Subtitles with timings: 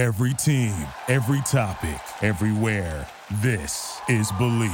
[0.00, 0.72] Every team,
[1.08, 3.06] every topic, everywhere.
[3.42, 4.70] This is Bleav.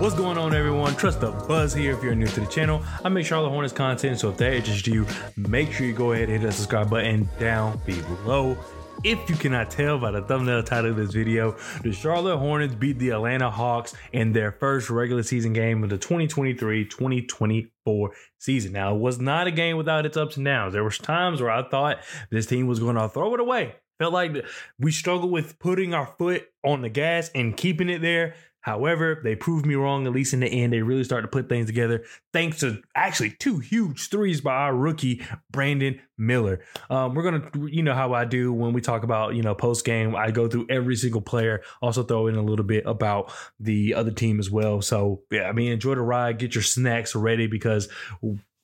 [0.00, 0.96] What's going on, everyone?
[0.96, 2.82] Trust the buzz here if you're new to the channel.
[3.04, 5.06] I make Charlotte Hornets content, so if that interests you,
[5.36, 8.58] make sure you go ahead and hit that subscribe button down below.
[9.04, 13.00] If you cannot tell by the thumbnail title of this video, the Charlotte Hornets beat
[13.00, 18.72] the Atlanta Hawks in their first regular season game of the 2023-2024 season.
[18.72, 20.72] Now, it was not a game without its ups and downs.
[20.72, 21.98] There was times where I thought
[22.30, 23.74] this team was going to throw it away.
[23.98, 24.36] Felt like
[24.78, 28.36] we struggled with putting our foot on the gas and keeping it there.
[28.62, 30.72] However, they proved me wrong, at least in the end.
[30.72, 34.74] They really started to put things together thanks to actually two huge threes by our
[34.74, 36.60] rookie, Brandon Miller.
[36.88, 39.54] Um, we're going to, you know, how I do when we talk about, you know,
[39.54, 43.32] post game, I go through every single player, also throw in a little bit about
[43.60, 44.80] the other team as well.
[44.80, 47.88] So, yeah, I mean, enjoy the ride, get your snacks ready because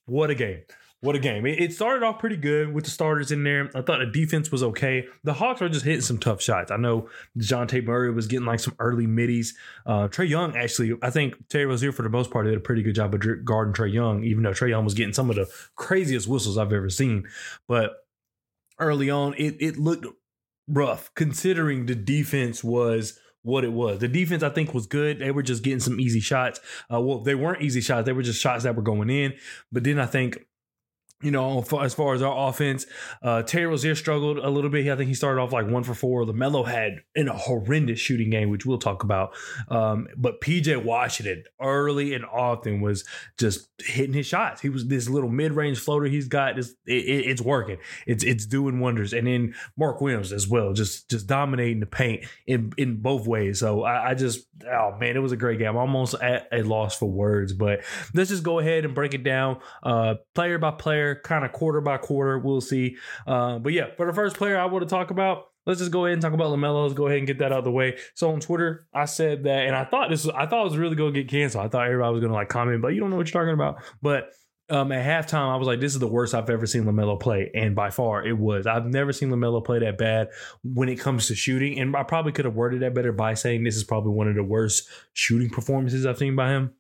[0.07, 0.63] what a game.
[1.01, 1.47] What a game.
[1.47, 3.71] It, started off pretty good with the starters in there.
[3.73, 5.07] I thought the defense was okay.
[5.23, 6.73] The Hawks are just hitting some tough shots.
[6.73, 9.57] I know Dejounte Murray was getting like some early middies.
[9.87, 12.83] Uh, Trae Young, actually, I think Terry Rozier, for the most part, did a pretty
[12.83, 15.49] good job of guarding Trae Young, even though Trae Young was getting some of the
[15.77, 17.29] craziest whistles I've ever seen.
[17.69, 17.93] But
[18.81, 20.07] early on, it, it looked
[20.67, 24.01] rough considering the defense was what it was.
[24.01, 25.21] The defense, I think, was good.
[25.21, 26.61] They were just getting some easy shots.
[26.93, 28.05] Uh, well, they weren't easy shots.
[28.05, 29.35] They were just shots that were going in.
[29.71, 30.45] But then I think
[31.21, 32.87] you know, as far as our offense,
[33.23, 34.89] uh, Terry Rozier struggled a little bit.
[34.89, 36.25] I think he started off like one for four.
[36.25, 39.35] LaMelo had in a horrendous shooting game, which we'll talk about.
[39.69, 43.05] Um, but PJ Washington early and often was
[43.37, 44.61] just hitting his shots.
[44.61, 46.55] He was this little mid range floater he's got.
[46.55, 47.79] This, it, it's working.
[48.07, 49.13] It's it's doing wonders.
[49.13, 53.59] And then Mark Williams as well, just just dominating the paint in in both ways.
[53.59, 55.71] So I, I just oh man, it was a great game.
[55.71, 57.81] I'm almost at a loss for words, but
[58.15, 61.81] let's just go ahead and break it down uh, player by player kind of quarter
[61.81, 62.39] by quarter.
[62.39, 62.97] We'll see.
[63.27, 66.07] Uh, but yeah, for the first player I want to talk about, let's just go
[66.07, 66.85] ahead and talk about LaMelo.
[66.85, 67.99] Let's go ahead and get that out of the way.
[68.15, 70.79] So on Twitter, I said that, and I thought this, was, I thought it was
[70.79, 71.65] really going to get canceled.
[71.65, 73.55] I thought everybody was going to like comment, but you don't know what you're talking
[73.55, 73.83] about.
[74.01, 74.33] But
[74.71, 77.51] um, at halftime, I was like, this is the worst I've ever seen LaMelo play.
[77.55, 78.67] And by far, it was.
[78.67, 80.29] I've never seen LaMelo play that bad
[80.63, 81.79] when it comes to shooting.
[81.79, 84.35] And I probably could have worded that better by saying this is probably one of
[84.35, 86.73] the worst shooting performances I've seen by him.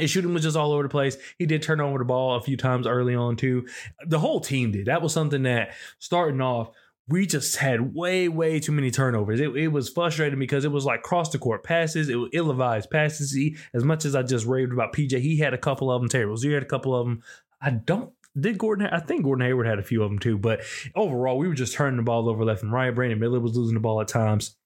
[0.00, 1.16] His shooting was just all over the place.
[1.38, 3.66] He did turn over the ball a few times early on too.
[4.06, 4.86] The whole team did.
[4.86, 6.70] That was something that starting off,
[7.08, 9.40] we just had way, way too many turnovers.
[9.40, 12.08] It, it was frustrating because it was like cross the court passes.
[12.08, 13.32] It was ill-advised passes.
[13.32, 16.08] He, as much as I just raved about PJ, he had a couple of them.
[16.08, 17.22] Terry Rozier had a couple of them.
[17.60, 18.86] I don't did Gordon?
[18.86, 20.38] I think Gordon Hayward had a few of them too.
[20.38, 20.60] But
[20.94, 22.94] overall, we were just turning the ball over left and right.
[22.94, 24.56] Brandon Miller was losing the ball at times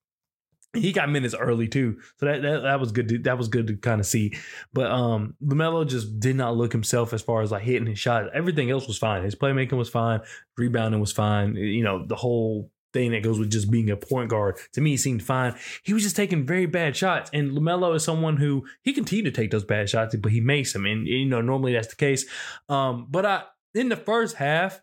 [0.75, 3.09] he got minutes early too, so that that, that was good.
[3.09, 4.37] To, that was good to kind of see.
[4.73, 8.35] But um, Lamelo just did not look himself as far as like hitting his shot.
[8.35, 9.25] Everything else was fine.
[9.25, 10.21] His playmaking was fine.
[10.57, 11.57] Rebounding was fine.
[11.57, 14.97] You know the whole thing that goes with just being a point guard to me
[14.97, 15.55] seemed fine.
[15.83, 19.41] He was just taking very bad shots, and Lamelo is someone who he continued to
[19.41, 22.25] take those bad shots, but he makes them, and you know normally that's the case.
[22.69, 23.43] Um, but I
[23.75, 24.81] in the first half,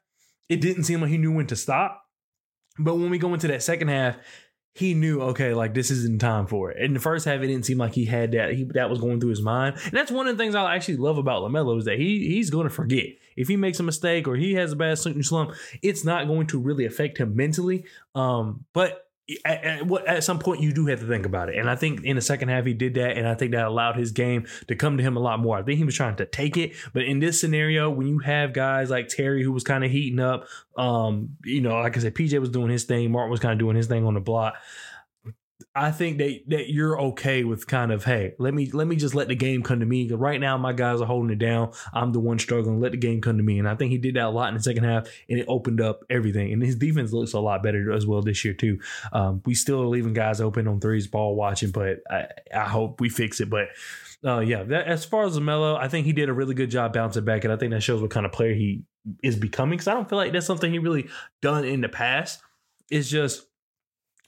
[0.50, 2.04] it didn't seem like he knew when to stop.
[2.78, 4.18] But when we go into that second half,
[4.74, 6.82] he knew okay like this isn't time for it.
[6.82, 9.20] In the first half it didn't seem like he had that he that was going
[9.20, 9.76] through his mind.
[9.84, 12.50] And that's one of the things i actually love about lamelo is that he he's
[12.50, 13.08] going to forget.
[13.36, 16.60] If he makes a mistake or he has a bad slump it's not going to
[16.60, 17.86] really affect him mentally.
[18.16, 19.11] Um but
[19.46, 21.58] at, at, at, some point you do have to think about it.
[21.58, 23.96] And I think in the second half he did that, and I think that allowed
[23.96, 25.58] his game to come to him a lot more.
[25.58, 28.54] I think he was trying to take it, but in this scenario, when you have
[28.54, 30.48] guys like Terry who was kind of heating up,
[30.78, 33.60] um, you know, like I said, PJ was doing his thing, Martin was kind of
[33.60, 34.56] doing his thing on the block.
[35.74, 39.16] I think that that you're okay with kind of hey let me let me just
[39.16, 40.04] let the game come to me.
[40.04, 41.72] Because right now my guys are holding it down.
[41.94, 42.82] I'm the one struggling.
[42.82, 43.58] Let the game come to me.
[43.58, 45.80] And I think he did that a lot in the second half and it opened
[45.80, 46.52] up everything.
[46.52, 48.80] And his defense looks a lot better as well this year too.
[49.14, 53.00] Um, we still are leaving guys open on threes ball watching but I, I hope
[53.00, 53.50] we fix it.
[53.50, 53.70] But
[54.26, 56.94] uh, yeah that, as far as Lamelo I think he did a really good job
[56.94, 58.84] bouncing back and I think that shows what kind of player he
[59.24, 61.10] is becoming because I don't feel like that's something he really
[61.42, 62.42] done in the past.
[62.90, 63.48] It's just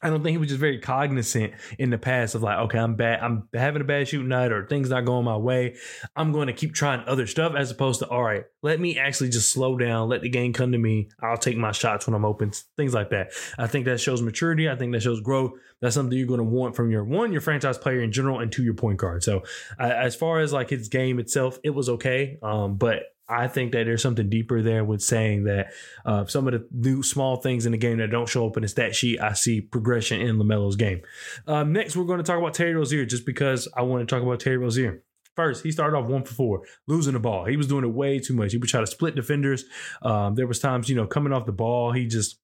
[0.03, 2.95] I don't think he was just very cognizant in the past of like, okay, I'm
[2.95, 5.77] bad, I'm having a bad shooting night or things not going my way.
[6.15, 9.29] I'm going to keep trying other stuff as opposed to, all right, let me actually
[9.29, 11.09] just slow down, let the game come to me.
[11.21, 13.31] I'll take my shots when I'm open, things like that.
[13.57, 14.69] I think that shows maturity.
[14.69, 15.53] I think that shows growth.
[15.81, 18.51] That's something you're going to want from your one, your franchise player in general, and
[18.51, 19.23] two, your point guard.
[19.23, 19.44] So
[19.79, 22.38] uh, as far as like his game itself, it was okay.
[22.41, 23.03] Um, but
[23.33, 25.74] I think that there's something deeper there with saying that
[26.06, 28.63] uh, some of the new small things in the game that don't show up in
[28.63, 31.01] the stat sheet, I see progression in LaMelo's game.
[31.47, 34.24] Um, next, we're going to talk about Terry Rozier just because I want to talk
[34.24, 35.03] about Terry Rozier.
[35.35, 37.45] First, he started off one for four, losing the ball.
[37.45, 38.51] He was doing it way too much.
[38.51, 39.65] He would try to split defenders.
[40.03, 42.38] Um, there was times, you know, coming off the ball, he just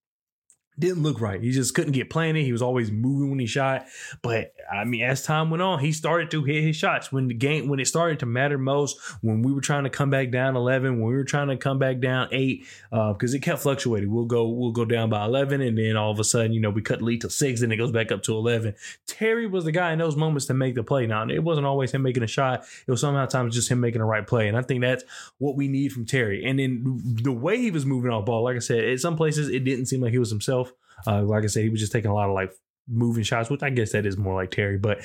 [0.79, 1.41] didn't look right.
[1.41, 2.43] He just couldn't get planted.
[2.43, 3.85] He was always moving when he shot.
[4.21, 7.33] But I mean, as time went on, he started to hit his shots when the
[7.33, 8.97] game when it started to matter most.
[9.21, 11.79] When we were trying to come back down eleven, when we were trying to come
[11.79, 14.11] back down eight, because uh, it kept fluctuating.
[14.11, 16.69] We'll go we'll go down by eleven, and then all of a sudden, you know,
[16.69, 18.75] we cut lead to six, and it goes back up to eleven.
[19.05, 21.05] Terry was the guy in those moments to make the play.
[21.07, 22.65] Now it wasn't always him making a shot.
[22.87, 25.03] It was sometimes just him making the right play, and I think that's
[25.37, 26.45] what we need from Terry.
[26.45, 29.49] And then the way he was moving off ball, like I said, at some places
[29.49, 30.68] it didn't seem like he was himself.
[31.07, 32.51] Uh, like I said, he was just taking a lot of like
[32.87, 35.01] moving shots, which I guess that is more like Terry, but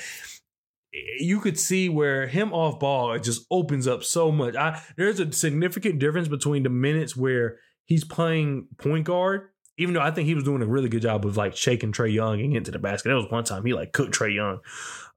[1.19, 4.55] you could see where him off ball it just opens up so much.
[4.55, 10.01] I there's a significant difference between the minutes where he's playing point guard, even though
[10.01, 12.51] I think he was doing a really good job of like shaking Trae Young and
[12.51, 13.09] getting to the basket.
[13.09, 14.59] There was one time he like cooked Trae Young.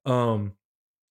[0.04, 0.52] Um,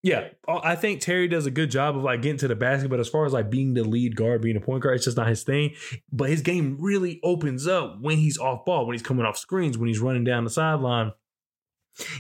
[0.04, 2.90] yeah, uh, I think Terry does a good job of like getting to the basket,
[2.90, 5.18] but as far as like being the lead guard, being a point guard, it's just
[5.18, 5.76] not his thing.
[6.12, 9.78] But his game really opens up when he's off ball, when he's coming off screens,
[9.78, 11.12] when he's running down the sideline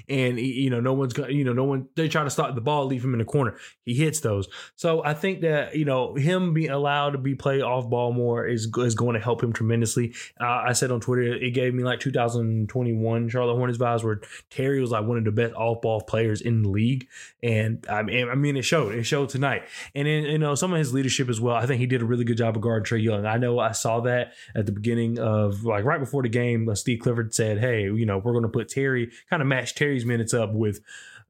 [0.09, 2.61] and you know no one's going you know no one they try to stop the
[2.61, 3.57] ball leave him in the corner.
[3.83, 4.47] He hits those.
[4.75, 8.45] So i think that you know him being allowed to be played off ball more
[8.45, 10.13] is is going to help him tremendously.
[10.39, 14.81] Uh, i said on twitter it gave me like 2021 charlotte hornets vibes where terry
[14.81, 17.07] was like one of the best off ball players in the league.
[17.43, 19.63] And i mean i mean it showed it showed tonight.
[19.95, 22.05] And then you know some of his leadership as well i think he did a
[22.05, 23.25] really good job of guarding trae young.
[23.25, 26.75] I know i saw that at the beginning of like right before the game uh,
[26.75, 29.75] steve clifford said hey you know we're going to put terry kind of match match
[29.75, 30.81] Terry's minutes up with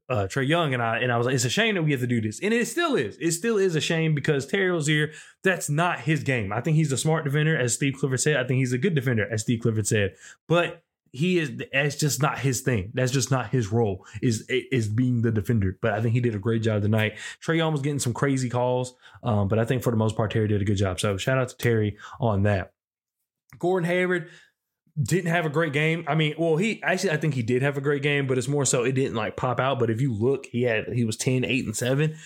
[0.08, 2.00] uh, Trae Young, and I and I was like, it's a shame that we have
[2.00, 3.16] to do this, and it still is.
[3.20, 5.12] It still is a shame because Terry Rozier,
[5.44, 6.52] that's not his game.
[6.52, 8.36] I think he's a smart defender, as Steve Clifford said.
[8.36, 10.14] I think he's a good defender, as Steve Clifford said.
[10.46, 10.82] But
[11.12, 12.90] he is that's just not his thing.
[12.94, 14.06] That's just not his role.
[14.22, 15.78] Is is being the defender.
[15.82, 17.18] But I think he did a great job tonight.
[17.44, 20.30] Trae Young was getting some crazy calls, um, but I think for the most part
[20.30, 21.00] Terry did a good job.
[21.00, 22.72] So shout out to Terry on that.
[23.58, 24.30] Gordon Hayward,
[25.00, 26.04] didn't have a great game.
[26.08, 28.48] I mean, well, he actually I think he did have a great game, but it's
[28.48, 29.78] more so it didn't like pop out.
[29.78, 32.16] But if you look, he had he was 10, 8, and 7.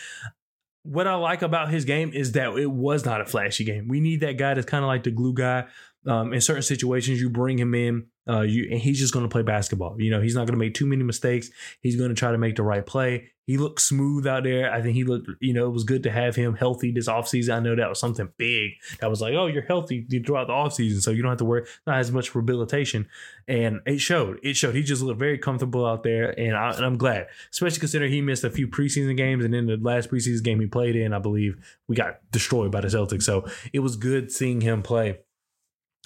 [0.85, 3.87] What I like about his game is that it was not a flashy game.
[3.89, 5.67] We need that guy that's kind of like the glue guy.
[6.07, 9.29] Um, in certain situations, you bring him in uh, you and he's just going to
[9.29, 10.01] play basketball.
[10.01, 11.51] You know, he's not going to make too many mistakes.
[11.81, 13.31] He's going to try to make the right play.
[13.45, 14.73] He looked smooth out there.
[14.73, 17.57] I think he looked, you know, it was good to have him healthy this offseason.
[17.57, 18.71] I know that was something big
[19.01, 21.67] that was like, oh, you're healthy throughout the offseason, so you don't have to worry,
[21.85, 23.09] not as much rehabilitation.
[23.49, 24.39] And it showed.
[24.45, 24.77] It showed.
[24.77, 28.45] He just looked very comfortable out there, and, I, I'm glad, especially considering he missed
[28.45, 31.57] a few preseason games, and then the last preseason game he played in, I believe,
[31.89, 33.25] we got destroyed by the Celtics.
[33.25, 35.19] So it was good seeing him play.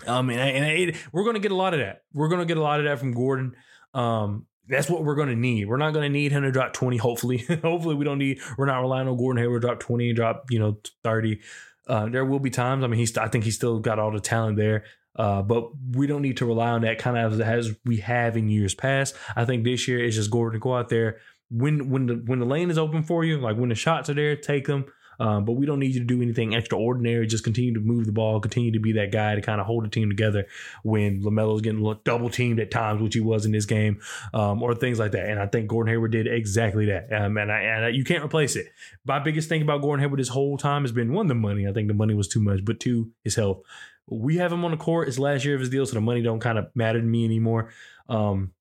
[0.06, 2.02] Um, and, and it, we're going to get a lot of that.
[2.12, 3.54] We're going to get a lot of that from Gordon.
[3.94, 5.68] Um, that's what we're going to need.
[5.68, 6.96] We're not going to need him to drop 20.
[6.96, 10.50] Hopefully, hopefully we don't need, we're not relying on Gordon Hayward drop 20 and drop,
[10.50, 11.40] you know, 30.
[11.86, 12.82] Uh, there will be times.
[12.84, 14.84] I mean, he's, I think he's still got all the talent there.
[15.14, 18.36] Uh, but we don't need to rely on that kind of as, as we have
[18.36, 19.14] in years past.
[19.34, 21.20] I think this year it's just Gordon to go out there
[21.50, 24.14] when when the when the lane is open for you, like when the shots are
[24.14, 24.86] there, take them.
[25.18, 27.26] Um, but we don't need you to do anything extraordinary.
[27.26, 29.84] Just continue to move the ball, continue to be that guy to kind of hold
[29.84, 30.46] the team together
[30.82, 34.00] when LaMelo's getting double teamed at times, which he was in this game,
[34.34, 35.28] um, or things like that.
[35.28, 37.12] And I think Gordon Hayward did exactly that.
[37.12, 38.72] Um, and, I, and I, you can't replace it.
[39.04, 41.66] My biggest thing about Gordon Hayward this whole time has been one, the money.
[41.66, 43.62] I think the money was too much, but two, his health.
[44.08, 45.08] We have him on the court.
[45.08, 47.24] It's last year of his deal, so the money don't kind of matter to me
[47.24, 47.70] anymore.
[48.08, 48.52] Um,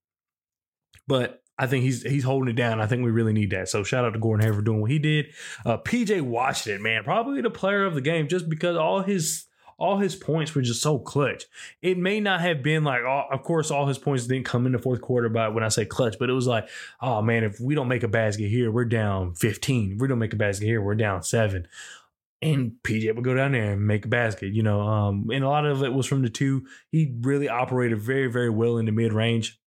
[1.07, 2.81] but I think he's he's holding it down.
[2.81, 3.69] I think we really need that.
[3.69, 5.27] So shout out to Gordon Hayward for doing what he did.
[5.65, 9.45] Uh, PJ Washington, man, probably the player of the game just because all his
[9.77, 11.45] all his points were just so clutch.
[11.81, 14.71] It may not have been like, all, of course, all his points didn't come in
[14.71, 15.29] the fourth quarter.
[15.29, 16.69] But when I say clutch, but it was like,
[17.01, 19.93] oh man, if we don't make a basket here, we're down 15.
[19.93, 21.67] If we don't make a basket here, we're down seven.
[22.41, 24.81] And PJ would go down there and make a basket, you know.
[24.81, 26.65] Um, and a lot of it was from the two.
[26.91, 29.59] He really operated very, very well in the mid range.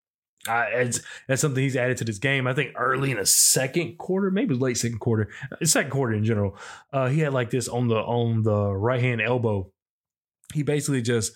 [0.46, 2.46] Uh, it's, that's something he's added to this game.
[2.46, 6.24] I think early in the second quarter, maybe late second quarter, uh, second quarter in
[6.24, 6.56] general,
[6.92, 9.70] uh, he had like this on the on the right hand elbow.
[10.54, 11.32] He basically just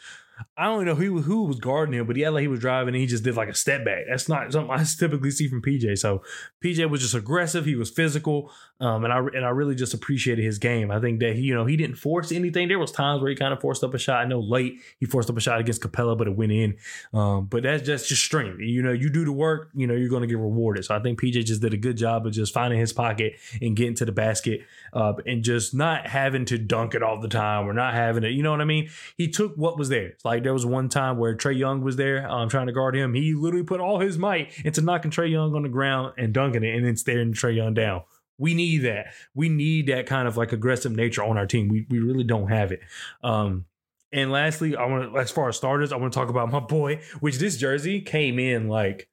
[0.57, 2.95] I don't know who who was guarding him, but he had like he was driving
[2.95, 4.05] and he just did like a step back.
[4.09, 5.99] That's not something I typically see from PJ.
[5.99, 6.23] So
[6.63, 7.65] PJ was just aggressive.
[7.65, 10.91] He was physical, um, and I and I really just appreciated his game.
[10.91, 12.69] I think that he you know he didn't force anything.
[12.69, 14.19] There was times where he kind of forced up a shot.
[14.19, 16.77] I know late he forced up a shot against Capela, but it went in.
[17.13, 18.61] Um, but that's just just strength.
[18.61, 20.85] You know, you do the work, you know, you're going to get rewarded.
[20.85, 23.77] So I think PJ just did a good job of just finding his pocket and
[23.77, 24.63] getting to the basket,
[24.93, 28.33] uh, and just not having to dunk it all the time or not having it.
[28.33, 28.91] You know what I mean?
[29.17, 30.15] He took what was there.
[30.25, 33.15] Like there was one time where Trae Young was there, um, trying to guard him.
[33.15, 36.63] He literally put all his might into knocking Trae Young on the ground and dunking
[36.63, 38.03] it, and then staring Trae Young down.
[38.39, 39.07] We need that.
[39.35, 41.69] We need that kind of like aggressive nature on our team.
[41.69, 42.81] We we really don't have it.
[43.23, 43.67] Um,
[44.13, 46.61] and lastly, I want to, as far as starters, I want to talk about my
[46.61, 49.09] boy, which this jersey came in like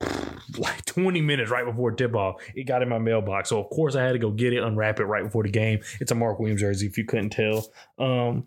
[0.58, 2.36] like 20 minutes right before tip off.
[2.54, 3.50] It got in my mailbox.
[3.50, 5.80] So of course I had to go get it, unwrap it right before the game.
[6.00, 7.66] It's a Mark Williams jersey, if you couldn't tell.
[7.98, 8.46] Um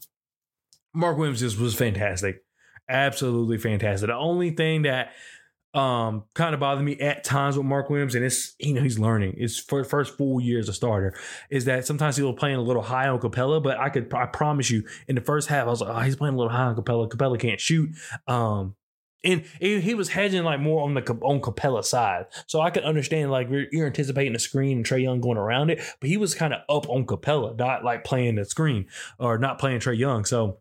[0.93, 2.43] Mark Williams just was fantastic.
[2.89, 4.07] Absolutely fantastic.
[4.07, 5.13] The only thing that
[5.73, 8.99] um kind of bothered me at times with Mark Williams, and it's you know he's
[8.99, 9.35] learning.
[9.37, 11.15] It's for first full year as a starter,
[11.49, 14.27] is that sometimes he was playing a little high on Capela, but I could I
[14.27, 16.65] promise you in the first half I was like, oh, he's playing a little high
[16.65, 17.09] on Capela.
[17.09, 17.89] Capela can't shoot.
[18.27, 18.75] Um,
[19.23, 23.31] and he was hedging like more on the on Capela side, so I could understand
[23.31, 26.53] like you're, anticipating the screen and Trae Young going around it, but he was kind
[26.53, 28.85] of up on Capela, not like playing the screen
[29.17, 30.25] or not playing Trae Young.
[30.25, 30.59] So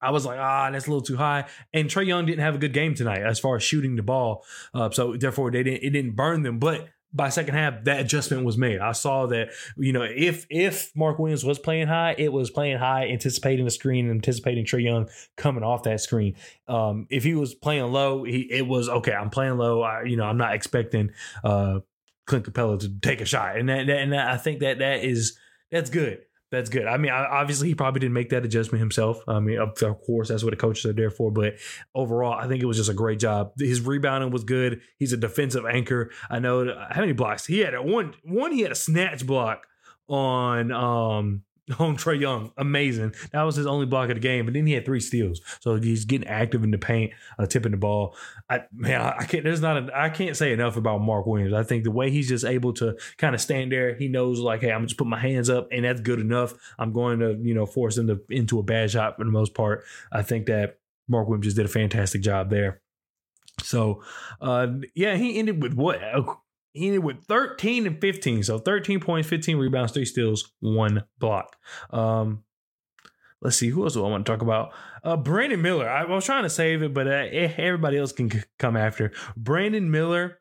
[0.00, 1.46] I was like, ah, that's a little too high.
[1.72, 4.44] And Trae Young didn't have a good game tonight as far as shooting the ball,
[4.74, 8.44] uh, so therefore they didn't it didn't burn them, but by second half, that adjustment
[8.44, 8.80] was made.
[8.80, 12.78] I saw that, you know, if if Mark Williams was playing high, it was playing
[12.78, 16.36] high, anticipating the screen, and anticipating Trae Young coming off that screen.
[16.66, 19.12] Um, if he was playing low, he it was okay.
[19.12, 19.82] I'm playing low.
[19.82, 21.12] I, you know, I'm not expecting
[21.42, 21.80] uh
[22.26, 25.02] Clint Capela to take a shot, and that, that and that, I think that that
[25.02, 25.38] is
[25.70, 26.86] that's good that's good.
[26.86, 29.22] I mean, obviously, he probably didn't make that adjustment himself.
[29.28, 29.74] I mean, of
[30.06, 31.30] course, that's what the coaches are there for.
[31.30, 31.54] But
[31.94, 33.52] overall, I think it was just a great job.
[33.58, 34.80] His rebounding was good.
[34.98, 36.10] He's a defensive anchor.
[36.30, 37.78] I know how many blocks he had.
[37.78, 39.66] One, one, he had a snatch block
[40.08, 41.42] on um
[41.78, 42.52] on Trae Young.
[42.56, 43.14] Amazing.
[43.32, 45.40] That was his only block of the game, but then he had three steals.
[45.60, 48.16] So he's getting active in the paint, uh, tipping the ball.
[48.48, 49.44] I man, I, I can't.
[49.44, 49.76] There's not.
[49.76, 51.52] A, I can't say enough about Mark Williams.
[51.52, 54.60] I think the way he's just able to kind of stand there, he knows like,
[54.60, 56.54] hey, I'm just put my hands up, and that's good enough.
[56.78, 59.54] I'm going to you know force him to, into a bad shot for the most
[59.54, 59.84] part.
[60.12, 62.80] I think that Mark Williams just did a fantastic job there.
[63.62, 64.02] So,
[64.40, 66.00] uh, yeah, he ended with what
[66.72, 68.42] he ended with 13 and 15.
[68.42, 71.56] So 13 points, 15 rebounds, three steals, one block.
[71.90, 72.44] Um,
[73.40, 74.72] let's see who else do I want to talk about.
[75.02, 75.88] Uh, Brandon Miller.
[75.88, 79.12] I, was trying to save it, but uh, eh, everybody else can c- come after.
[79.36, 80.38] Brandon Miller.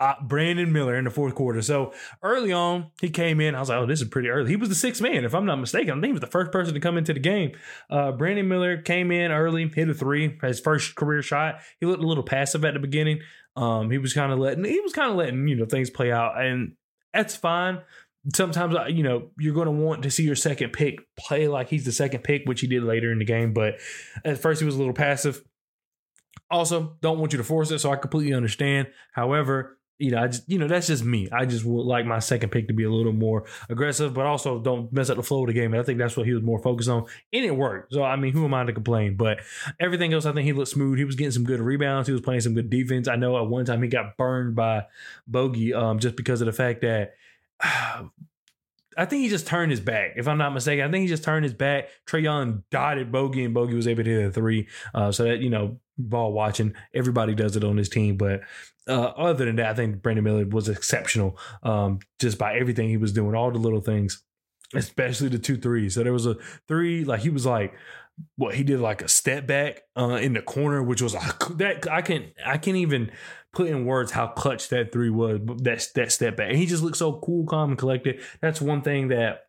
[0.00, 1.60] Uh, Brandon Miller in the fourth quarter.
[1.60, 1.92] So
[2.22, 3.56] early on, he came in.
[3.56, 4.48] I was like, oh, this is pretty early.
[4.48, 5.90] He was the sixth man, if I'm not mistaken.
[5.90, 7.50] I think he was the first person to come into the game.
[7.90, 11.62] Uh, Brandon Miller came in early, hit a three, his first career shot.
[11.80, 13.22] He looked a little passive at the beginning.
[13.58, 16.12] Um, he was kind of letting he was kind of letting you know things play
[16.12, 16.74] out, and
[17.12, 17.80] that's fine.
[18.32, 21.68] Sometimes uh, you know you're going to want to see your second pick play like
[21.68, 23.52] he's the second pick, which he did later in the game.
[23.52, 23.80] But
[24.24, 25.42] at first he was a little passive.
[26.52, 28.88] Also, don't want you to force it, so I completely understand.
[29.12, 31.28] However, you know, I just you know that's just me.
[31.32, 34.60] I just would like my second pick to be a little more aggressive, but also
[34.60, 35.72] don't mess up the flow of the game.
[35.74, 37.92] And I think that's what he was more focused on, and it worked.
[37.92, 39.16] So I mean, who am I to complain?
[39.16, 39.40] But
[39.80, 40.98] everything else, I think he looked smooth.
[40.98, 42.06] He was getting some good rebounds.
[42.06, 43.08] He was playing some good defense.
[43.08, 44.86] I know at one time he got burned by
[45.30, 47.14] Bogi um, just because of the fact that.
[47.62, 48.04] Uh,
[48.96, 50.84] I think he just turned his back, if I'm not mistaken.
[50.84, 51.88] I think he just turned his back.
[52.04, 54.66] Trae Young dotted Bogi, and Bogi was able to hit a three.
[54.92, 58.16] Uh, so that you know, ball watching, everybody does it on his team.
[58.16, 58.40] But
[58.88, 62.96] uh, other than that, I think Brandon Miller was exceptional um, just by everything he
[62.96, 64.22] was doing, all the little things,
[64.74, 65.94] especially the two threes.
[65.94, 67.74] So there was a three, like he was like,
[68.36, 71.90] what he did like a step back uh, in the corner, which was like that.
[71.90, 73.12] I can't, I can't even
[73.52, 75.40] put in words how clutch that three was.
[75.62, 78.20] That that step back, and he just looked so cool, calm, and collected.
[78.40, 79.42] That's one thing that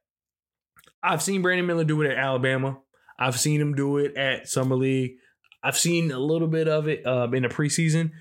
[1.02, 2.80] I've seen Brandon Miller do it at Alabama.
[3.18, 5.16] I've seen him do it at Summer League.
[5.62, 8.12] I've seen a little bit of it uh, in the preseason,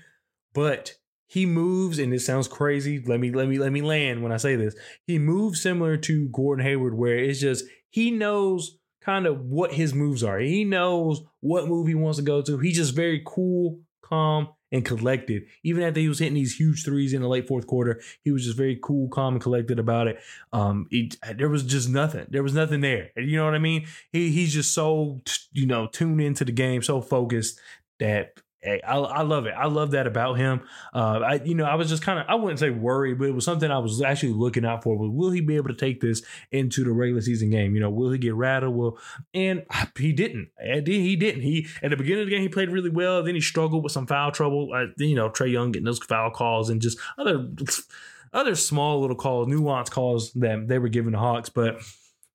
[0.53, 0.95] but
[1.29, 2.99] he moves, and it sounds crazy.
[3.05, 4.75] Let me let me let me land when I say this.
[5.05, 9.93] He moves similar to Gordon Hayward, where it's just he knows kind of what his
[9.93, 10.39] moves are.
[10.39, 12.57] He knows what move he wants to go to.
[12.57, 15.43] He's just very cool, calm, and collected.
[15.63, 18.43] Even after he was hitting these huge threes in the late fourth quarter, he was
[18.43, 20.19] just very cool, calm, and collected about it.
[20.51, 20.87] Um,
[21.35, 22.25] there was just nothing.
[22.31, 23.11] There was nothing there.
[23.15, 23.85] You know what I mean?
[24.11, 25.21] He he's just so
[25.51, 27.59] you know tuned into the game, so focused
[27.99, 29.53] that Hey, I, I love it.
[29.57, 30.61] I love that about him.
[30.93, 33.35] Uh, I, you know, I was just kind of, I wouldn't say worried, but it
[33.35, 34.97] was something I was actually looking out for.
[34.97, 37.73] Was will he be able to take this into the regular season game?
[37.73, 38.75] You know, will he get rattled?
[38.75, 38.97] Will,
[39.33, 39.63] and
[39.97, 40.49] he didn't.
[40.61, 41.41] He didn't.
[41.41, 43.23] He at the beginning of the game he played really well.
[43.23, 44.71] Then he struggled with some foul trouble.
[44.73, 47.49] Uh, you know, Trae Young getting those foul calls and just other
[48.33, 51.81] other small little calls, nuance calls that they were giving the Hawks, but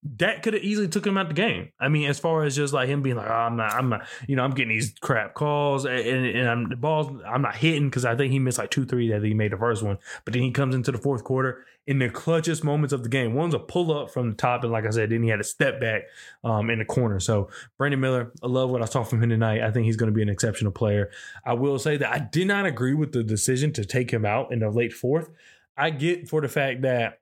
[0.04, 1.70] that could have easily took him out the game.
[1.80, 4.06] I mean, as far as just like him being like, oh, I'm not, I'm not,
[4.28, 7.88] you know, I'm getting these crap calls and, and I'm the balls, I'm not hitting
[7.88, 9.98] because I think he missed like two, three that he made the first one.
[10.24, 13.34] But then he comes into the fourth quarter in the clutchest moments of the game.
[13.34, 15.44] One's a pull up from the top, and like I said, then he had a
[15.44, 16.02] step back
[16.42, 17.20] um, in the corner.
[17.20, 19.62] So Brandon Miller, I love what I saw from him tonight.
[19.62, 21.10] I think he's going to be an exceptional player.
[21.44, 24.52] I will say that I did not agree with the decision to take him out
[24.52, 25.30] in the late fourth.
[25.76, 27.20] I get for the fact that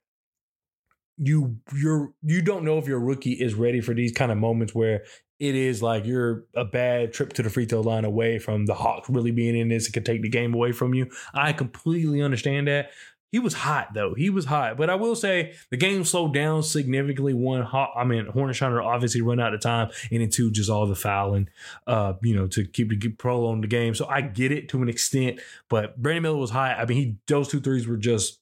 [1.18, 4.74] you you're you don't know if your rookie is ready for these kind of moments
[4.74, 5.04] where
[5.38, 8.74] it is like you're a bad trip to the free throw line away from the
[8.74, 11.10] Hawks really being in this and could take the game away from you.
[11.34, 12.90] I completely understand that.
[13.32, 14.14] He was hot though.
[14.14, 17.32] He was hot, but I will say the game slowed down significantly.
[17.32, 20.86] One, hot, I mean, trying obviously run out of time, and then two, just all
[20.86, 21.48] the fouling,
[21.86, 23.94] uh, you know, to keep the prolong the game.
[23.94, 25.40] So I get it to an extent,
[25.70, 26.78] but Brandon Miller was hot.
[26.78, 28.38] I mean, he those two threes were just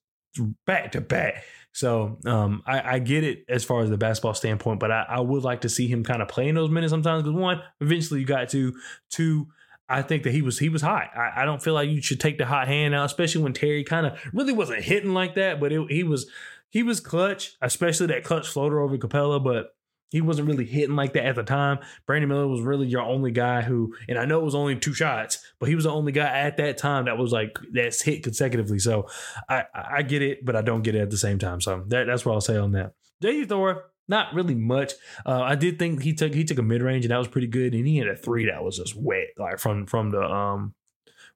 [0.66, 1.44] back to back.
[1.72, 5.20] So um, I, I, get it as far as the basketball standpoint, but I, I
[5.20, 7.22] would like to see him kind of playing those minutes sometimes.
[7.22, 8.74] Because one, eventually you got to.
[9.08, 9.46] Two,
[9.88, 11.10] I think that he was he was hot.
[11.16, 13.84] I, I, don't feel like you should take the hot hand out, especially when Terry
[13.84, 16.28] kind of really wasn't hitting like that, but it, he was
[16.70, 19.74] he was clutch, especially that clutch floater over Capela, But
[20.10, 21.78] he wasn't really hitting like that at the time.
[22.06, 24.94] Brandon Miller was really your only guy who, and I know it was only two
[24.94, 28.24] shots, but he was the only guy at that time that was like that's hit
[28.24, 28.78] consecutively.
[28.78, 29.06] So
[29.48, 31.60] I I get it, but I don't get it at the same time.
[31.60, 32.94] So that, that's what I'll say on that.
[33.22, 34.94] JT Thor, not really much.
[35.24, 37.46] Uh, I did think he took he took a mid range and that was pretty
[37.46, 40.74] good, and he had a three that was just wet, like from from the um,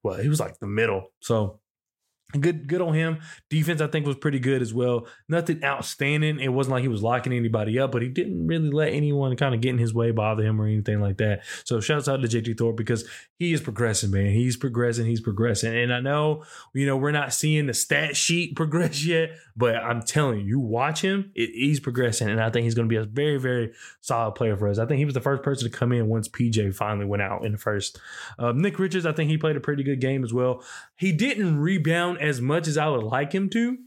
[0.03, 1.13] well, he was like the middle.
[1.21, 1.61] So
[2.39, 3.19] Good, good on him.
[3.49, 5.07] Defense, I think, was pretty good as well.
[5.29, 6.41] Nothing outstanding.
[6.41, 9.55] It wasn't like he was locking anybody up, but he didn't really let anyone kind
[9.55, 11.43] of get in his way, bother him, or anything like that.
[11.65, 14.33] So, shouts out to JT Thor because he is progressing, man.
[14.33, 15.07] He's progressing.
[15.07, 15.77] He's progressing.
[15.77, 20.03] And I know, you know, we're not seeing the stat sheet progress yet, but I'm
[20.03, 22.97] telling you, you watch him, it, he's progressing, and I think he's going to be
[22.97, 24.79] a very, very solid player for us.
[24.79, 27.45] I think he was the first person to come in once PJ finally went out
[27.45, 27.99] in the first.
[28.39, 30.65] Uh, Nick Richards, I think he played a pretty good game as well.
[30.97, 33.79] He didn't rebound as much as I would like him to.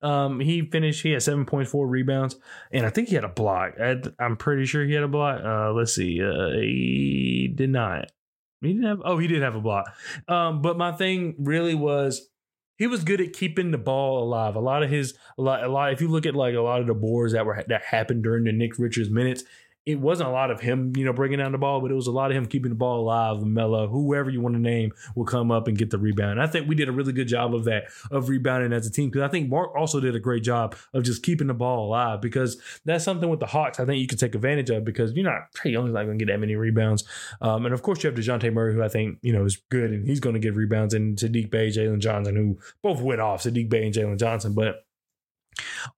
[0.00, 1.02] Um, he finished.
[1.02, 2.36] He had seven point four rebounds,
[2.70, 3.74] and I think he had a block.
[3.80, 5.42] I, am pretty sure he had a block.
[5.44, 6.22] Uh, let's see.
[6.22, 8.12] Uh, he did not.
[8.60, 9.02] He didn't have.
[9.04, 9.92] Oh, he did have a block.
[10.28, 12.28] Um, but my thing really was
[12.76, 14.54] he was good at keeping the ball alive.
[14.54, 15.92] A lot of his, a lot, a lot.
[15.92, 18.44] If you look at like a lot of the boards that were that happened during
[18.44, 19.42] the Nick Richards minutes,
[19.88, 22.08] it wasn't a lot of him, you know, bringing down the ball, but it was
[22.08, 23.42] a lot of him keeping the ball alive.
[23.42, 26.32] Melo, whoever you want to name, will come up and get the rebound.
[26.32, 28.90] And I think we did a really good job of that, of rebounding as a
[28.90, 29.08] team.
[29.08, 32.20] Because I think Mark also did a great job of just keeping the ball alive.
[32.20, 35.24] Because that's something with the Hawks I think you can take advantage of because you're
[35.24, 37.04] not you're only not going to get that many rebounds.
[37.40, 39.90] Um, and of course you have Dejounte Murray, who I think you know is good
[39.90, 43.42] and he's going to get rebounds, and Saddiq Bey, Jalen Johnson, who both went off
[43.42, 44.84] Saddiq Bey and Jalen Johnson, but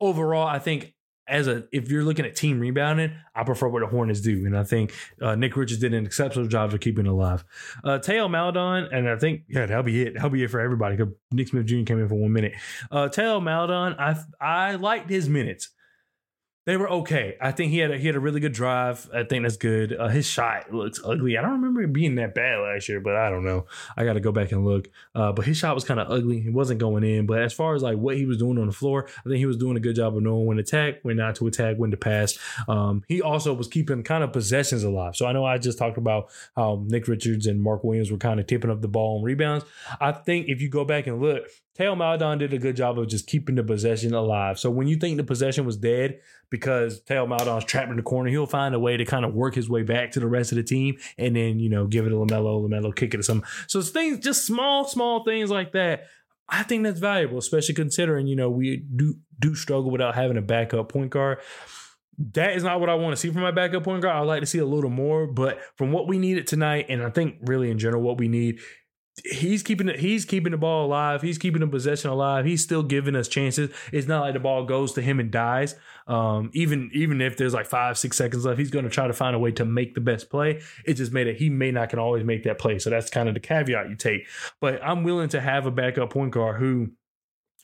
[0.01, 0.95] overall, I think
[1.31, 4.57] as a if you're looking at team rebounding, I prefer what the Hornets do, and
[4.57, 7.45] I think uh, Nick Richards did an exceptional job of keeping it alive.
[7.85, 10.15] Uh, Theo Maledon, and I think yeah, that'll be it.
[10.15, 10.99] That'll be it for everybody.
[11.31, 11.85] Nick Smith Jr.
[11.85, 12.53] came in for one minute.
[12.91, 15.71] Uh, Theo Maledon, I I liked his minutes
[16.67, 17.37] they were okay.
[17.41, 19.09] I think he had a, he had a really good drive.
[19.15, 19.95] I think that's good.
[19.95, 21.39] Uh, his shot looks ugly.
[21.39, 23.67] I don't remember it being that bad last year, but I don't know.
[23.97, 24.89] I got to go back and look.
[25.15, 26.41] Uh, but his shot was kind of ugly.
[26.41, 27.27] He wasn't going in.
[27.27, 29.47] But as far as like what he was doing on the floor, I think he
[29.47, 31.91] was doing a good job of knowing when to attack, when not to attack, when
[31.93, 32.39] to pass.
[32.69, 35.17] Um, he also was keeping kind of possessions alive.
[35.17, 38.39] So I know I just talked about how Nick Richards and Mark Williams were kind
[38.39, 39.65] of tipping up the ball on rebounds.
[39.99, 41.45] I think if you go back and look,
[41.81, 44.59] Theo Maledon did a good job of just keeping the possession alive.
[44.59, 48.29] So when you think the possession was dead because Theo Maledon's trapped in the corner,
[48.29, 50.57] he'll find a way to kind of work his way back to the rest of
[50.57, 53.49] the team and then, you know, give it to LaMelo, LaMelo kick it or something.
[53.67, 56.03] So it's things, just small, small things like that.
[56.51, 60.43] I think that's valuable, especially considering, you know, we do do struggle without having a
[60.43, 61.39] backup point guard.
[62.35, 64.17] That is not what I want to see from my backup point guard.
[64.17, 67.09] I'd like to see a little more, but from what we needed tonight, and I
[67.09, 68.61] think really in general, what we need
[69.25, 71.23] he's keeping it he's keeping the ball alive.
[71.23, 72.45] He's keeping the possession alive.
[72.45, 73.71] He's still giving us chances.
[73.93, 75.77] It's not like the ball goes to him and dies.
[76.07, 79.13] Um, even even if there's like five six seconds left he's going to try to
[79.13, 80.61] find a way to make the best play.
[80.85, 82.79] It just made it he may not can always make that play.
[82.79, 84.27] So that's kind of the caveat you take.
[84.61, 86.91] But i'm willing to have a backup point guard who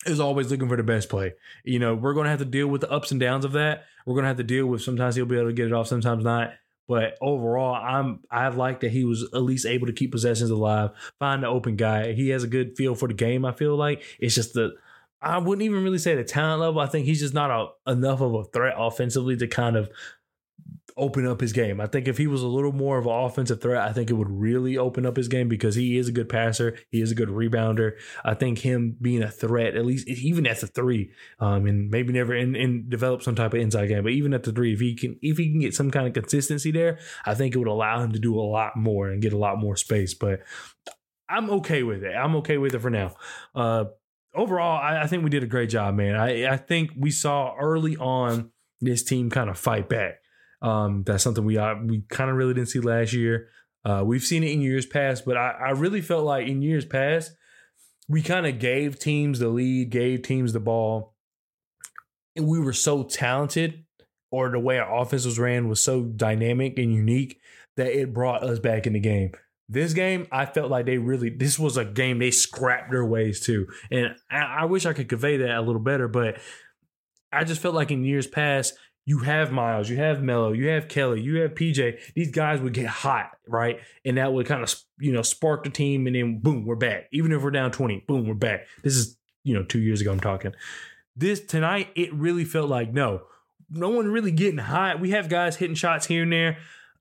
[0.04, 1.34] is always looking for the best play.
[1.64, 3.84] You know, we're going to have to deal with the ups and downs of that.
[4.04, 5.88] We're going to have to deal with sometimes he'll be able to get it off,
[5.88, 6.52] sometimes not
[6.88, 10.90] But overall, I'm I like that he was at least able to keep possessions alive,
[11.18, 12.12] find the open guy.
[12.12, 13.44] He has a good feel for the game.
[13.44, 14.74] I feel like it's just the
[15.20, 16.80] I wouldn't even really say the talent level.
[16.80, 19.90] I think he's just not a, enough of a threat offensively to kind of
[20.98, 21.80] open up his game.
[21.80, 24.14] I think if he was a little more of an offensive threat, I think it
[24.14, 26.76] would really open up his game because he is a good passer.
[26.90, 27.92] He is a good rebounder.
[28.24, 32.12] I think him being a threat, at least even at the three, um, and maybe
[32.12, 34.94] never and, develop some type of inside game, but even at the three, if he
[34.94, 38.00] can if he can get some kind of consistency there, I think it would allow
[38.00, 40.14] him to do a lot more and get a lot more space.
[40.14, 40.40] But
[41.28, 42.14] I'm okay with it.
[42.14, 43.16] I'm okay with it for now.
[43.54, 43.86] Uh,
[44.34, 46.16] overall, I, I think we did a great job, man.
[46.16, 50.20] I, I think we saw early on this team kind of fight back.
[50.66, 53.48] Um, that's something we uh, we kind of really didn't see last year.
[53.84, 56.84] Uh, we've seen it in years past, but I, I really felt like in years
[56.84, 57.32] past
[58.08, 61.14] we kind of gave teams the lead, gave teams the ball,
[62.34, 63.84] and we were so talented,
[64.30, 67.40] or the way our offense was ran was so dynamic and unique
[67.76, 69.32] that it brought us back in the game.
[69.68, 73.40] This game, I felt like they really, this was a game they scrapped their ways
[73.46, 73.66] to.
[73.90, 76.38] And I, I wish I could convey that a little better, but
[77.32, 78.74] I just felt like in years past,
[79.06, 81.98] you have Miles, you have Melo, you have Kelly, you have PJ.
[82.14, 83.78] These guys would get hot, right?
[84.04, 86.08] And that would kind of, you know, spark the team.
[86.08, 87.06] And then boom, we're back.
[87.12, 88.66] Even if we're down 20, boom, we're back.
[88.82, 90.52] This is, you know, two years ago, I'm talking.
[91.14, 93.22] This tonight, it really felt like no,
[93.70, 95.00] no one really getting hot.
[95.00, 96.58] We have guys hitting shots here and there,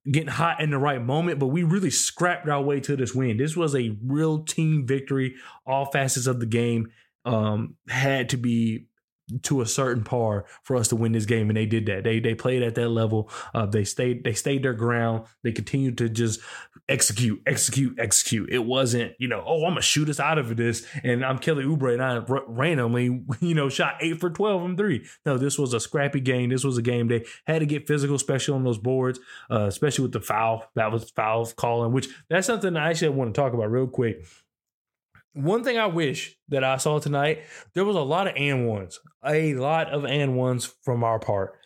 [0.10, 3.38] getting hot in the right moment, but we really scrapped our way to this win.
[3.38, 5.34] This was a real team victory.
[5.66, 6.92] All facets of the game
[7.26, 8.86] um, had to be
[9.44, 12.04] to a certain par for us to win this game, and they did that.
[12.04, 13.30] They they played at that level.
[13.54, 15.26] Uh, they stayed they stayed their ground.
[15.44, 16.40] They continued to just
[16.88, 18.50] execute, execute, execute.
[18.52, 21.64] It wasn't you know oh I'm gonna shoot us out of this, and I'm Kelly
[21.64, 25.06] Oubre and I randomly you know shot eight for twelve from three.
[25.26, 26.50] No, this was a scrappy game.
[26.50, 30.04] This was a game they had to get physical, especially on those boards, uh, especially
[30.04, 31.92] with the foul that was foul calling.
[31.92, 34.26] Which that's something I actually want to talk about real quick
[35.36, 37.44] one thing I wish that I saw tonight,
[37.74, 41.58] there was a lot of and ones, a lot of and ones from our part.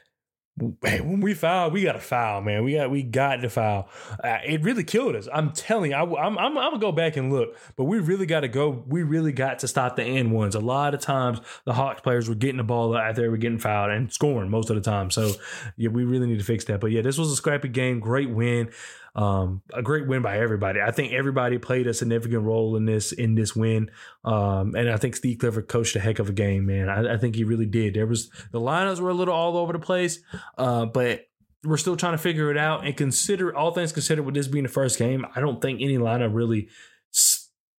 [0.83, 2.65] Hey, when we foul, we got to foul, man.
[2.65, 3.87] We got we got to foul.
[4.21, 5.29] Uh, it really killed us.
[5.31, 8.25] I'm telling you, I, am I'm, I'm gonna go back and look, but we really
[8.25, 8.83] got to go.
[8.85, 10.55] We really got to stop the and ones.
[10.55, 13.59] A lot of times, the Hawks players were getting the ball out there, were getting
[13.59, 15.11] fouled and scoring most of the time.
[15.11, 15.31] So
[15.77, 16.81] yeah, we really need to fix that.
[16.81, 18.01] But yeah, this was a scrappy game.
[18.01, 18.71] Great win.
[19.19, 20.79] Um, a great win by everybody.
[20.79, 23.91] I think everybody played a significant role in this in this win,
[24.23, 26.87] um, and I think Steve Clifford coached a heck of a game, man.
[26.87, 27.95] I, I, think he really did.
[27.95, 30.19] There was the lineups were a little all over the place,
[30.57, 31.25] uh, but
[31.65, 32.85] we're still trying to figure it out.
[32.85, 35.97] And consider all things considered, with this being the first game, I don't think any
[35.97, 36.69] lineup really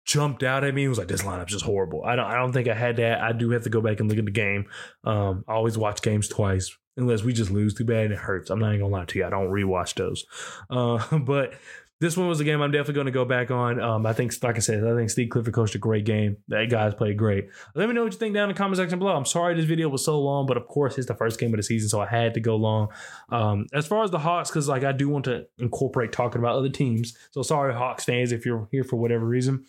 [0.04, 0.84] jumped out at me.
[0.84, 2.04] It was like this lineup's just horrible.
[2.04, 3.22] I don't I don't think I had that.
[3.22, 4.66] I do have to go back and look at the game.
[5.06, 8.50] Um, I always watch games twice unless we just lose too bad and it hurts.
[8.50, 9.26] I'm not even gonna lie to you.
[9.26, 10.26] I don't rewatch those.
[10.70, 11.54] Uh, but
[12.02, 13.82] this one was a game I'm definitely going to go back on.
[13.82, 16.38] Um, I think, like I said, I think Steve Clifford coached a great game.
[16.48, 17.50] That guys played great.
[17.76, 19.16] Let me know what you think down in the comment section below.
[19.16, 21.58] I'm sorry this video was so long, but of course it's the first game of
[21.58, 22.88] the season, so I had to go long.
[23.30, 26.56] Um, as far as the Hawks, because like I do want to incorporate talking about
[26.56, 27.18] other teams.
[27.32, 29.66] So sorry, Hawks fans, if you're here for whatever reason.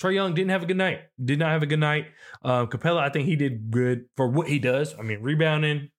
[0.00, 1.00] Trae Young didn't have a good night.
[1.22, 2.06] Did not have a good night.
[2.42, 4.94] Uh, Capela, I think he did good for what he does.
[4.98, 5.90] I mean, rebounding,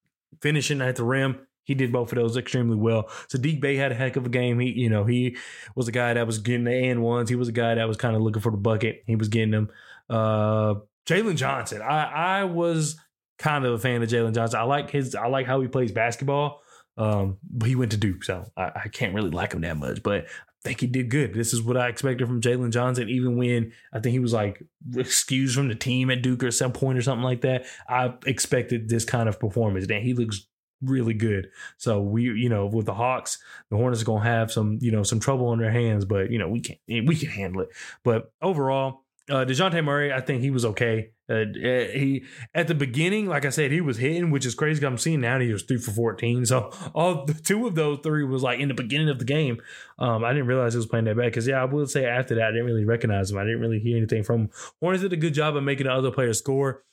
[0.42, 1.40] finishing at the rim.
[1.64, 3.10] He did both of those extremely well.
[3.28, 4.60] So Saddiq Bey had a heck of a game.
[4.60, 5.36] He, you know, he
[5.76, 7.30] was a guy that was getting the and ones.
[7.30, 9.04] He was a guy that was kind of looking for the bucket.
[9.06, 9.70] He was getting them.
[10.10, 11.82] Uh, Jalen Johnson.
[11.82, 12.96] I, I was
[13.38, 14.60] kind of a fan of Jalen Johnson.
[14.60, 15.14] I like his.
[15.14, 16.62] I like how he plays basketball.
[16.98, 20.02] Um, but he went to Duke, so I, I, can't really like him that much.
[20.02, 20.26] But
[20.68, 21.34] think he did good.
[21.34, 24.62] This is what I expected from Jalen Johnson, even when I think he was like
[24.96, 27.66] excused from the team at Duke or some point or something like that.
[27.90, 29.88] I expected this kind of performance.
[29.90, 30.48] And he looks
[30.82, 31.50] really good.
[31.78, 35.04] So we, you know, with the Hawks, the Hornets are gonna have some, you know,
[35.04, 37.70] some trouble on their hands, but you know, we can we can handle it.
[38.04, 41.12] But overall, uh, Dejounte Murray, I think he was okay.
[41.30, 44.86] Uh, uh, he at the beginning, like I said, he was hitting, which is crazy.
[44.86, 46.46] I'm seeing now he was three for 14.
[46.46, 49.62] So all two of those three was like in the beginning of the game.
[50.00, 52.36] Um, I didn't realize he was playing that bad because yeah, I would say after
[52.36, 53.38] that I didn't really recognize him.
[53.38, 54.50] I didn't really hear anything from him.
[54.80, 56.84] Hornets did a good job of making the other players score.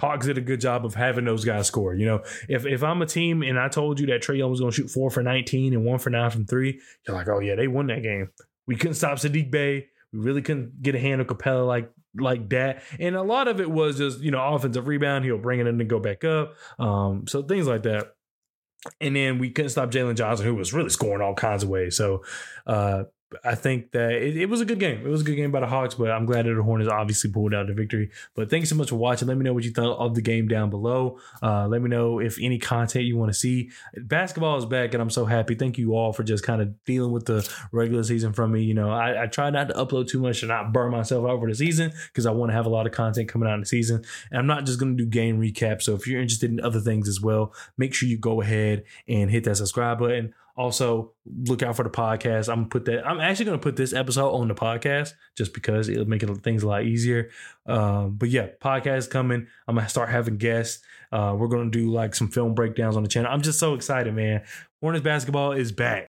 [0.00, 1.94] Hawks did a good job of having those guys score.
[1.94, 4.60] You know, if if I'm a team and I told you that Trae Young was
[4.60, 7.38] going to shoot four for 19 and one for nine from three, you're like, oh
[7.38, 8.30] yeah, they won that game.
[8.66, 9.88] We couldn't stop Saddiq Bey.
[10.12, 12.82] We really couldn't get a hand of Capela like like that.
[12.98, 15.24] And a lot of it was just, you know, offensive rebound.
[15.24, 16.54] He'll bring it in and go back up.
[16.78, 18.14] Um, so things like that.
[19.00, 21.96] And then we couldn't stop Jalen Johnson, who was really scoring all kinds of ways.
[21.96, 22.24] So
[22.66, 23.04] uh,
[23.44, 25.06] I think that it, it, was a good game.
[25.06, 27.30] It was a good game by the Hawks, but I'm glad that the Hornets obviously
[27.30, 28.10] pulled out the victory.
[28.34, 29.28] But thanks so much for watching.
[29.28, 31.18] Let me know what you thought of the game down below.
[31.40, 33.70] Uh, let me know if any content you want to see.
[33.96, 35.54] Basketball is back, and I'm so happy.
[35.54, 38.62] Thank you all for just kind of dealing with the regular season from me.
[38.62, 41.38] You know, I, I try not to upload too much and not burn myself out
[41.38, 43.60] for the season because I want to have a lot of content coming out in
[43.60, 44.04] the season.
[44.30, 45.82] And I'm not just going to do game recaps.
[45.82, 49.30] So if you're interested in other things as well, make sure you go ahead and
[49.30, 50.34] hit that subscribe button.
[50.60, 51.14] Also,
[51.46, 52.50] look out for the podcast.
[52.50, 53.08] I'm gonna put that.
[53.08, 56.68] I'm actually gonna put this episode on the podcast just because it'll make things a
[56.68, 57.30] lot easier.
[57.64, 59.46] Um, but yeah, podcast coming.
[59.66, 60.84] I'm gonna start having guests.
[61.10, 63.32] Uh, we're gonna do like some film breakdowns on the channel.
[63.32, 64.42] I'm just so excited, man.
[64.82, 66.10] Hornets basketball is back.